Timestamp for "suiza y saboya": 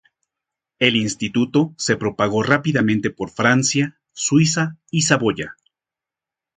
4.13-5.57